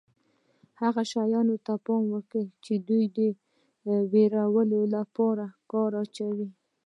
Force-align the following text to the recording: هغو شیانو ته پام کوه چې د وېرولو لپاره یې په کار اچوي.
هغو 0.81 1.01
شیانو 1.11 1.55
ته 1.65 1.73
پام 1.85 2.03
کوه 2.31 2.45
چې 2.63 2.73
د 2.87 2.89
وېرولو 4.11 4.81
لپاره 4.95 5.45
یې 5.49 5.53
په 5.55 5.61
کار 5.71 5.91
اچوي. 6.01 6.47